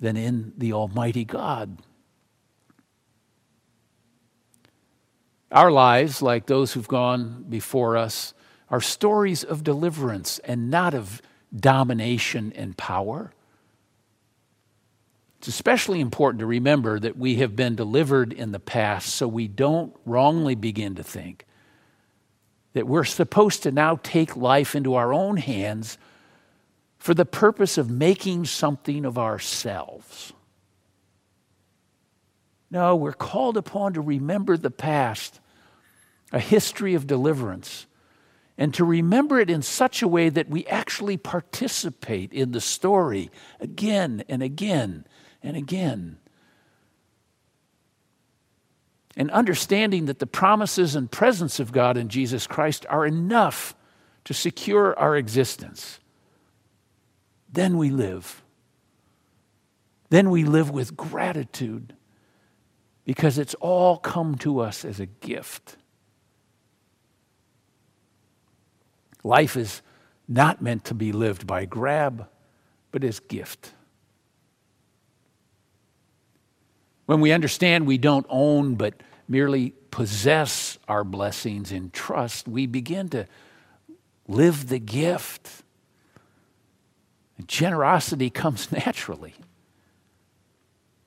than 0.00 0.16
in 0.16 0.54
the 0.56 0.72
Almighty 0.72 1.26
God. 1.26 1.82
Our 5.50 5.70
lives, 5.70 6.22
like 6.22 6.46
those 6.46 6.72
who've 6.72 6.88
gone 6.88 7.44
before 7.50 7.98
us, 7.98 8.32
are 8.70 8.80
stories 8.80 9.44
of 9.44 9.62
deliverance 9.62 10.38
and 10.38 10.70
not 10.70 10.94
of 10.94 11.20
domination 11.54 12.50
and 12.56 12.74
power. 12.78 13.30
It's 15.42 15.48
especially 15.48 15.98
important 15.98 16.38
to 16.38 16.46
remember 16.46 17.00
that 17.00 17.18
we 17.18 17.34
have 17.38 17.56
been 17.56 17.74
delivered 17.74 18.32
in 18.32 18.52
the 18.52 18.60
past 18.60 19.12
so 19.12 19.26
we 19.26 19.48
don't 19.48 19.92
wrongly 20.06 20.54
begin 20.54 20.94
to 20.94 21.02
think 21.02 21.46
that 22.74 22.86
we're 22.86 23.02
supposed 23.02 23.64
to 23.64 23.72
now 23.72 23.98
take 24.04 24.36
life 24.36 24.76
into 24.76 24.94
our 24.94 25.12
own 25.12 25.38
hands 25.38 25.98
for 26.96 27.12
the 27.12 27.24
purpose 27.24 27.76
of 27.76 27.90
making 27.90 28.44
something 28.44 29.04
of 29.04 29.18
ourselves. 29.18 30.32
No, 32.70 32.94
we're 32.94 33.12
called 33.12 33.56
upon 33.56 33.94
to 33.94 34.00
remember 34.00 34.56
the 34.56 34.70
past 34.70 35.40
a 36.30 36.38
history 36.38 36.94
of 36.94 37.08
deliverance, 37.08 37.86
and 38.56 38.72
to 38.74 38.84
remember 38.84 39.40
it 39.40 39.50
in 39.50 39.62
such 39.62 40.02
a 40.02 40.08
way 40.08 40.28
that 40.28 40.48
we 40.48 40.64
actually 40.66 41.16
participate 41.16 42.32
in 42.32 42.52
the 42.52 42.60
story 42.60 43.28
again 43.58 44.22
and 44.28 44.40
again 44.40 45.04
and 45.42 45.56
again. 45.56 46.18
And 49.16 49.30
understanding 49.30 50.06
that 50.06 50.18
the 50.18 50.26
promises 50.26 50.94
and 50.94 51.10
presence 51.10 51.60
of 51.60 51.72
God 51.72 51.96
in 51.96 52.08
Jesus 52.08 52.46
Christ 52.46 52.86
are 52.88 53.04
enough 53.04 53.74
to 54.24 54.34
secure 54.34 54.98
our 54.98 55.16
existence. 55.16 56.00
Then 57.52 57.76
we 57.76 57.90
live. 57.90 58.42
Then 60.08 60.30
we 60.30 60.44
live 60.44 60.70
with 60.70 60.96
gratitude 60.96 61.94
because 63.04 63.38
it's 63.38 63.54
all 63.54 63.98
come 63.98 64.36
to 64.36 64.60
us 64.60 64.84
as 64.84 65.00
a 65.00 65.06
gift. 65.06 65.76
Life 69.24 69.56
is 69.56 69.82
not 70.28 70.62
meant 70.62 70.84
to 70.86 70.94
be 70.94 71.12
lived 71.12 71.46
by 71.46 71.64
grab, 71.64 72.28
but 72.90 73.04
as 73.04 73.20
gift. 73.20 73.74
When 77.06 77.20
we 77.20 77.32
understand 77.32 77.86
we 77.86 77.98
don't 77.98 78.26
own 78.28 78.76
but 78.76 78.94
merely 79.28 79.70
possess 79.90 80.78
our 80.88 81.04
blessings 81.04 81.72
in 81.72 81.90
trust, 81.90 82.48
we 82.48 82.66
begin 82.66 83.08
to 83.10 83.26
live 84.28 84.68
the 84.68 84.78
gift. 84.78 85.62
Generosity 87.46 88.30
comes 88.30 88.70
naturally. 88.72 89.34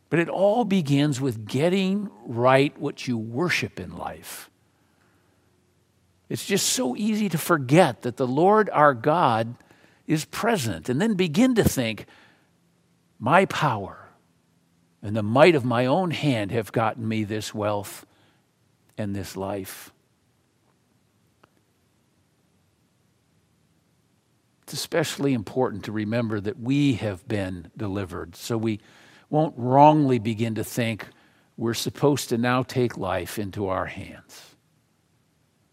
But 0.10 0.19
it 0.19 0.29
all 0.29 0.65
begins 0.65 1.19
with 1.19 1.47
getting 1.47 2.10
right 2.25 2.77
what 2.79 3.08
you 3.08 3.17
worship 3.17 3.79
in 3.79 3.97
life. 3.97 4.49
It's 6.29 6.45
just 6.45 6.67
so 6.67 6.95
easy 6.95 7.29
to 7.29 7.38
forget 7.38 8.01
that 8.01 8.17
the 8.17 8.27
Lord 8.27 8.69
our 8.71 8.93
God 8.93 9.55
is 10.08 10.25
present 10.25 10.89
and 10.89 11.01
then 11.01 11.15
begin 11.15 11.55
to 11.55 11.63
think, 11.63 12.05
my 13.19 13.45
power 13.45 14.05
and 15.06 15.15
the 15.15 15.22
might 15.22 15.54
of 15.54 15.63
my 15.63 15.86
own 15.86 16.10
hand 16.10 16.52
have 16.52 16.72
gotten 16.72 17.08
me 17.08 17.24
this 17.24 17.54
wealth 17.54 18.08
and 18.98 19.15
this 19.15 19.38
life. 19.38 19.91
It's 24.63 24.74
especially 24.74 25.34
important 25.34 25.86
to 25.86 25.91
remember 25.91 26.39
that 26.39 26.60
we 26.60 26.96
have 26.96 27.28
been 27.28 27.70
delivered, 27.78 28.36
so 28.36 28.58
we 28.58 28.80
won't 29.30 29.54
wrongly 29.56 30.18
begin 30.18 30.56
to 30.56 30.63
think 30.63 31.06
we're 31.56 31.76
supposed 31.76 32.30
to 32.30 32.39
now 32.39 32.63
take 32.63 32.98
life 32.98 33.38
into 33.38 33.68
our 33.68 33.86
hands 33.86 34.56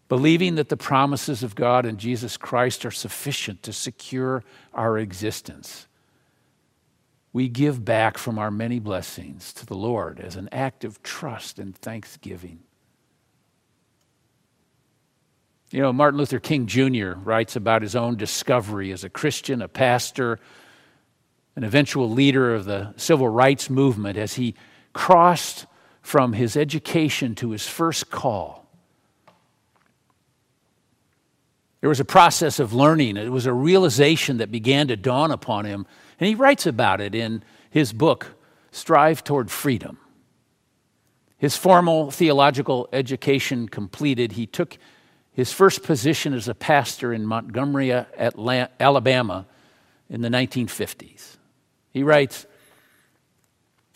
believing 0.09 0.53
that 0.55 0.69
the 0.69 0.77
promises 0.77 1.41
of 1.41 1.55
God 1.55 1.87
and 1.87 1.97
Jesus 1.97 2.37
Christ 2.37 2.85
are 2.85 2.91
sufficient 2.91 3.63
to 3.63 3.73
secure 3.73 4.43
our 4.71 4.99
existence. 4.99 5.87
We 7.33 7.49
give 7.49 7.83
back 7.83 8.19
from 8.19 8.37
our 8.37 8.51
many 8.51 8.79
blessings 8.79 9.51
to 9.53 9.65
the 9.65 9.75
Lord 9.75 10.19
as 10.19 10.35
an 10.35 10.47
act 10.51 10.83
of 10.83 11.01
trust 11.01 11.57
and 11.57 11.75
thanksgiving. 11.75 12.59
You 15.71 15.81
know, 15.81 15.91
Martin 15.91 16.19
Luther 16.19 16.39
King 16.39 16.67
Jr. 16.67 17.13
writes 17.13 17.55
about 17.55 17.81
his 17.81 17.95
own 17.95 18.15
discovery 18.15 18.91
as 18.91 19.03
a 19.03 19.09
Christian, 19.09 19.63
a 19.63 19.67
pastor, 19.67 20.39
an 21.55 21.63
eventual 21.63 22.07
leader 22.07 22.53
of 22.53 22.65
the 22.65 22.93
civil 22.97 23.27
rights 23.27 23.71
movement 23.71 24.15
as 24.15 24.35
he 24.35 24.53
crossed 24.93 25.65
from 26.03 26.33
his 26.33 26.55
education 26.55 27.33
to 27.33 27.49
his 27.49 27.67
first 27.67 28.11
call 28.11 28.62
There 31.83 31.89
was 31.89 31.99
a 31.99 32.05
process 32.05 32.59
of 32.59 32.71
learning. 32.71 33.17
It 33.17 33.29
was 33.29 33.45
a 33.45 33.51
realization 33.51 34.37
that 34.37 34.49
began 34.49 34.87
to 34.87 34.95
dawn 34.95 35.31
upon 35.31 35.65
him. 35.65 35.85
And 36.17 36.29
he 36.29 36.33
writes 36.33 36.65
about 36.65 37.01
it 37.01 37.13
in 37.13 37.43
his 37.69 37.91
book, 37.91 38.37
Stride 38.71 39.25
Toward 39.25 39.51
Freedom. 39.51 39.97
His 41.37 41.57
formal 41.57 42.09
theological 42.09 42.87
education 42.93 43.67
completed, 43.67 44.31
he 44.31 44.45
took 44.45 44.77
his 45.33 45.51
first 45.51 45.83
position 45.83 46.33
as 46.33 46.47
a 46.47 46.55
pastor 46.55 47.11
in 47.11 47.25
Montgomery, 47.25 47.91
Alabama 47.91 49.45
in 50.09 50.21
the 50.21 50.29
1950s. 50.29 51.35
He 51.91 52.01
writes, 52.01 52.45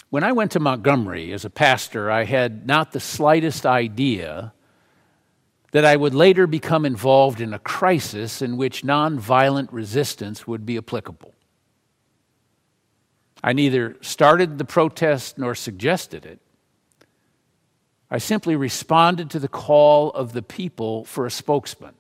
When 0.10 0.26
I 0.26 0.34
went 0.34 0.52
to 0.52 0.60
Montgomery 0.60 1.32
as 1.32 1.46
a 1.46 1.50
pastor, 1.50 2.12
I 2.12 2.26
had 2.26 2.68
not 2.68 2.92
the 2.92 3.00
slightest 3.00 3.66
idea 3.66 4.52
that 5.78 5.86
I 5.86 5.96
would 5.96 6.16
later 6.16 6.48
become 6.48 6.88
involved 6.88 7.40
in 7.40 7.54
a 7.54 7.60
crisis 7.60 8.42
in 8.42 8.58
which 8.58 8.82
nonviolent 8.82 9.68
resistance 9.72 10.48
would 10.48 10.66
be 10.66 10.76
applicable. 10.76 11.36
I 13.44 13.54
neither 13.54 13.96
started 14.02 14.58
the 14.58 14.66
protest 14.66 15.38
nor 15.38 15.54
suggested 15.54 16.26
it. 16.26 16.40
I 18.10 18.18
simply 18.18 18.56
responded 18.56 19.30
to 19.30 19.40
the 19.40 19.48
call 19.48 20.10
of 20.10 20.34
the 20.34 20.42
people 20.42 21.06
for 21.06 21.28
a 21.28 21.30
spokesman. 21.30 21.94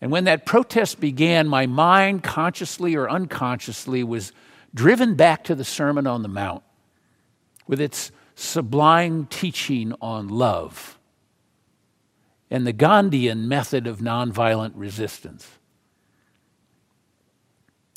And 0.00 0.10
when 0.10 0.24
that 0.24 0.46
protest 0.46 1.00
began, 1.00 1.48
my 1.48 1.66
mind, 1.66 2.22
consciously 2.22 2.96
or 2.96 3.10
unconsciously, 3.10 4.02
was 4.02 4.32
driven 4.72 5.16
back 5.16 5.44
to 5.44 5.54
the 5.54 5.64
Sermon 5.66 6.06
on 6.06 6.22
the 6.22 6.28
Mount 6.28 6.62
with 7.66 7.78
its 7.78 8.10
sublime 8.36 9.26
teaching 9.26 9.92
on 10.00 10.28
love 10.28 10.98
and 12.52 12.66
the 12.66 12.72
Gandhian 12.72 13.48
method 13.48 13.86
of 13.86 14.00
nonviolent 14.00 14.72
resistance. 14.74 15.48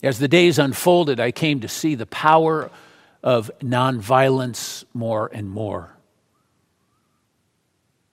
As 0.02 0.18
the 0.18 0.30
days 0.30 0.58
unfolded, 0.58 1.20
I 1.20 1.32
came 1.32 1.60
to 1.60 1.68
see 1.68 1.94
the 1.94 2.06
power 2.06 2.72
of 3.22 3.52
nonviolence 3.60 4.86
more 4.94 5.30
and 5.34 5.50
more. 5.50 5.98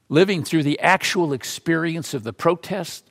Living 0.09 0.43
through 0.43 0.65
the 0.65 0.81
actual 0.81 1.33
experience 1.33 2.13
of 2.13 2.25
the 2.25 2.33
protest, 2.33 3.09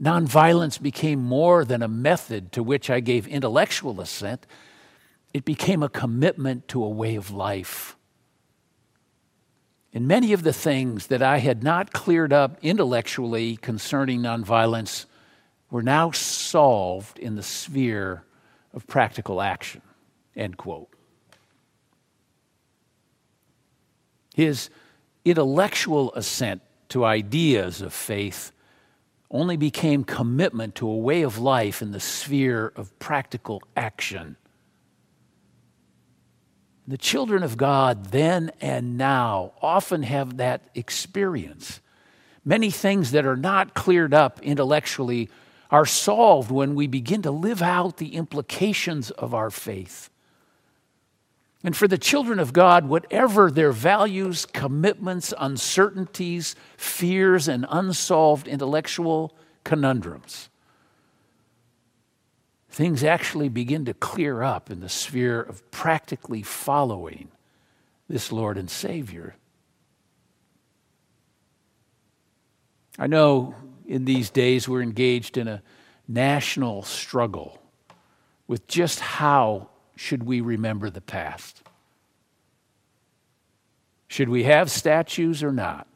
nonviolence 0.00 0.80
became 0.80 1.20
more 1.20 1.64
than 1.64 1.82
a 1.82 1.88
method 1.88 2.52
to 2.52 2.62
which 2.62 2.90
I 2.90 3.00
gave 3.00 3.26
intellectual 3.26 3.98
assent. 4.02 4.46
It 5.32 5.46
became 5.46 5.82
a 5.82 5.88
commitment 5.88 6.68
to 6.68 6.84
a 6.84 6.88
way 6.90 7.14
of 7.14 7.30
life. 7.30 7.93
And 9.94 10.08
many 10.08 10.32
of 10.32 10.42
the 10.42 10.52
things 10.52 11.06
that 11.06 11.22
I 11.22 11.38
had 11.38 11.62
not 11.62 11.92
cleared 11.92 12.32
up 12.32 12.58
intellectually 12.62 13.56
concerning 13.56 14.20
nonviolence 14.20 15.06
were 15.70 15.84
now 15.84 16.10
solved 16.10 17.16
in 17.20 17.36
the 17.36 17.44
sphere 17.44 18.24
of 18.72 18.88
practical 18.88 19.40
action. 19.40 19.82
End 20.34 20.56
quote. 20.56 20.88
His 24.34 24.68
intellectual 25.24 26.12
assent 26.14 26.60
to 26.88 27.04
ideas 27.04 27.80
of 27.80 27.92
faith 27.92 28.50
only 29.30 29.56
became 29.56 30.02
commitment 30.02 30.74
to 30.74 30.88
a 30.88 30.96
way 30.96 31.22
of 31.22 31.38
life 31.38 31.80
in 31.80 31.92
the 31.92 32.00
sphere 32.00 32.72
of 32.74 32.98
practical 32.98 33.62
action. 33.76 34.36
The 36.86 36.98
children 36.98 37.42
of 37.42 37.56
God 37.56 38.06
then 38.06 38.52
and 38.60 38.98
now 38.98 39.52
often 39.62 40.02
have 40.02 40.36
that 40.36 40.68
experience. 40.74 41.80
Many 42.44 42.70
things 42.70 43.12
that 43.12 43.24
are 43.24 43.36
not 43.36 43.72
cleared 43.72 44.12
up 44.12 44.40
intellectually 44.42 45.30
are 45.70 45.86
solved 45.86 46.50
when 46.50 46.74
we 46.74 46.86
begin 46.86 47.22
to 47.22 47.30
live 47.30 47.62
out 47.62 47.96
the 47.96 48.14
implications 48.14 49.10
of 49.12 49.32
our 49.32 49.50
faith. 49.50 50.10
And 51.64 51.74
for 51.74 51.88
the 51.88 51.96
children 51.96 52.38
of 52.38 52.52
God, 52.52 52.86
whatever 52.86 53.50
their 53.50 53.72
values, 53.72 54.44
commitments, 54.44 55.32
uncertainties, 55.38 56.54
fears, 56.76 57.48
and 57.48 57.64
unsolved 57.70 58.46
intellectual 58.46 59.34
conundrums, 59.64 60.50
things 62.74 63.04
actually 63.04 63.48
begin 63.48 63.84
to 63.84 63.94
clear 63.94 64.42
up 64.42 64.68
in 64.68 64.80
the 64.80 64.88
sphere 64.88 65.40
of 65.40 65.70
practically 65.70 66.42
following 66.42 67.28
this 68.08 68.32
Lord 68.32 68.58
and 68.58 68.68
Savior. 68.68 69.36
I 72.98 73.06
know 73.06 73.54
in 73.86 74.04
these 74.04 74.28
days 74.28 74.68
we're 74.68 74.82
engaged 74.82 75.36
in 75.36 75.46
a 75.46 75.62
national 76.08 76.82
struggle 76.82 77.62
with 78.48 78.66
just 78.66 78.98
how 78.98 79.68
should 79.94 80.24
we 80.24 80.40
remember 80.40 80.90
the 80.90 81.00
past? 81.00 81.62
Should 84.08 84.28
we 84.28 84.42
have 84.44 84.68
statues 84.68 85.44
or 85.44 85.52
not? 85.52 85.86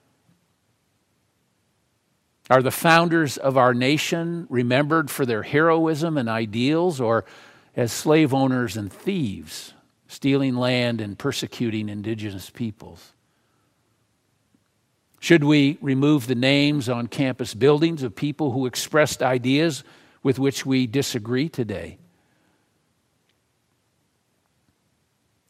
Are 2.50 2.62
the 2.62 2.70
founders 2.70 3.36
of 3.36 3.56
our 3.58 3.74
nation 3.74 4.46
remembered 4.48 5.10
for 5.10 5.26
their 5.26 5.42
heroism 5.42 6.16
and 6.16 6.28
ideals 6.28 7.00
or 7.00 7.24
as 7.76 7.92
slave 7.92 8.32
owners 8.32 8.76
and 8.76 8.90
thieves, 8.90 9.74
stealing 10.06 10.56
land 10.56 11.00
and 11.00 11.18
persecuting 11.18 11.88
indigenous 11.90 12.48
peoples? 12.48 13.12
Should 15.20 15.44
we 15.44 15.78
remove 15.82 16.26
the 16.26 16.34
names 16.34 16.88
on 16.88 17.08
campus 17.08 17.52
buildings 17.52 18.02
of 18.02 18.14
people 18.14 18.52
who 18.52 18.66
expressed 18.66 19.22
ideas 19.22 19.84
with 20.22 20.38
which 20.38 20.64
we 20.64 20.86
disagree 20.86 21.48
today? 21.48 21.98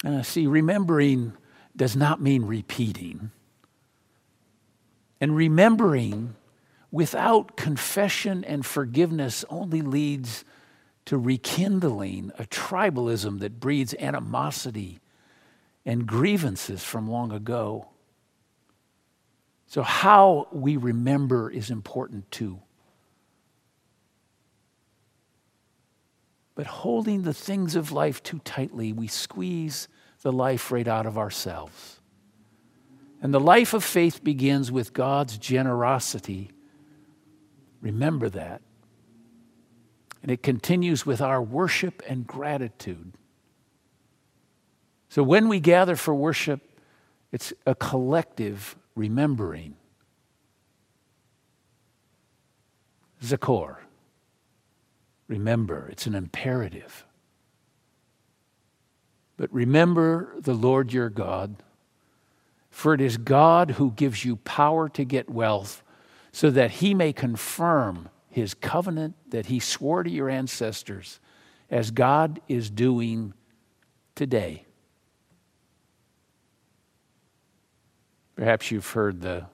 Uh, 0.05 0.23
see, 0.23 0.47
remembering 0.47 1.33
does 1.77 1.95
not 1.95 2.21
mean 2.21 2.45
repeating. 2.45 3.31
And 5.21 5.37
remembering 5.37 6.35
without 6.90 7.57
confession 7.57 8.44
and 8.44 8.64
forgiveness 8.64 9.44
only 9.51 9.83
leads 9.83 10.44
to 11.05 11.18
rekindling 11.18 12.33
a 12.38 12.44
tribalism 12.44 13.40
that 13.40 13.61
breeds 13.61 13.94
animosity 13.94 15.01
and 15.85 16.07
grievances 16.07 16.85
from 16.85 17.11
long 17.11 17.33
ago. 17.33 17.88
So, 19.66 19.83
how 19.83 20.48
we 20.53 20.77
remember 20.77 21.51
is 21.51 21.70
important 21.70 22.31
too. 22.31 22.61
But 26.55 26.66
holding 26.66 27.22
the 27.22 27.35
things 27.35 27.77
of 27.77 27.92
life 27.92 28.22
too 28.22 28.40
tightly, 28.40 28.92
we 28.92 29.07
squeeze 29.07 29.88
the 30.22 30.33
life 30.33 30.72
right 30.72 30.88
out 30.88 31.07
of 31.07 31.16
ourselves. 31.16 32.01
And 33.22 33.33
the 33.33 33.40
life 33.40 33.74
of 33.74 33.85
faith 33.85 34.24
begins 34.24 34.72
with 34.72 34.92
God's 34.92 35.38
generosity. 35.38 36.51
Remember 37.81 38.29
that. 38.31 38.62
And 40.23 40.31
it 40.31 40.43
continues 40.43 41.07
with 41.07 41.21
our 41.21 41.41
worship 41.41 42.03
and 42.09 42.27
gratitude. 42.27 43.12
So 45.09 45.23
when 45.23 45.49
we 45.49 45.61
gather 45.61 45.97
for 45.97 46.14
worship, 46.14 46.61
it's 47.33 47.53
a 47.67 47.75
collective 47.75 48.77
remembering. 48.95 49.77
Zachor. 53.23 53.77
Remember, 55.29 55.88
it's 55.91 56.07
an 56.07 56.14
imperative. 56.14 57.05
But 59.37 59.53
remember 59.53 60.35
the 60.41 60.55
Lord 60.55 60.93
your 60.93 61.11
God, 61.11 61.57
for 62.71 62.95
it 62.95 63.01
is 63.01 63.17
God 63.17 63.73
who 63.73 63.93
gives 63.93 64.25
you 64.25 64.37
power 64.37 64.88
to 64.91 65.05
get 65.05 65.31
wealth, 65.31 65.83
so 66.33 66.51
that 66.51 66.73
he 66.73 66.95
may 66.95 67.12
confirm 67.12 68.09
his 68.31 68.55
covenant 68.55 69.14
that 69.31 69.47
he 69.47 69.59
swore 69.59 70.03
to 70.03 70.11
your 70.11 70.29
ancestors, 70.29 71.21
as 71.71 71.91
God 71.91 72.41
is 72.49 72.71
doing 72.71 73.35
today. 74.14 74.64
Perhaps 78.37 78.71
you've 78.71 78.91
heard 78.91 79.21
the 79.21 79.47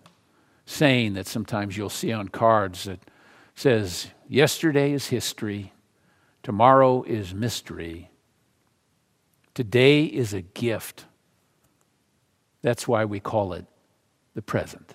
saying 0.66 1.14
that 1.14 1.26
sometimes 1.26 1.76
you'll 1.76 1.88
see 1.88 2.12
on 2.12 2.28
cards 2.28 2.84
that 2.84 3.00
says, 3.54 4.08
Yesterday 4.28 4.92
is 4.92 5.08
history, 5.08 5.72
tomorrow 6.42 7.02
is 7.02 7.34
mystery, 7.34 8.10
today 9.54 10.04
is 10.04 10.32
a 10.32 10.42
gift. 10.42 11.06
That's 12.62 12.88
why 12.88 13.04
we 13.04 13.20
call 13.20 13.52
it 13.52 13.66
the 14.34 14.42
present. 14.42 14.94